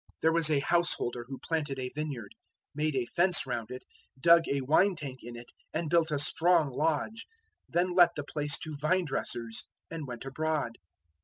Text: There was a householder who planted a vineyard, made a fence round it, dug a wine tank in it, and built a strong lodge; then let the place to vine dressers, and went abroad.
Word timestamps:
There 0.21 0.33
was 0.33 0.49
a 0.49 0.61
householder 0.61 1.25
who 1.27 1.37
planted 1.37 1.77
a 1.77 1.89
vineyard, 1.93 2.33
made 2.73 2.95
a 2.95 3.05
fence 3.05 3.45
round 3.45 3.69
it, 3.69 3.83
dug 4.19 4.45
a 4.47 4.61
wine 4.61 4.95
tank 4.95 5.19
in 5.21 5.35
it, 5.35 5.51
and 5.75 5.91
built 5.91 6.09
a 6.09 6.17
strong 6.17 6.71
lodge; 6.71 7.27
then 7.69 7.93
let 7.93 8.15
the 8.15 8.23
place 8.23 8.57
to 8.63 8.73
vine 8.73 9.05
dressers, 9.05 9.65
and 9.91 10.07
went 10.07 10.25
abroad. 10.25 10.79